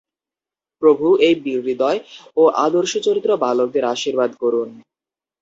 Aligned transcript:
প্রভু 0.81 1.07
এই 1.19 1.35
বীরহৃদয় 1.43 1.99
ও 2.37 2.43
আদর্শচরিত্র 2.65 3.31
বালকদের 3.43 3.83
আশীর্বাদ 3.93 4.31
করুন। 4.41 4.69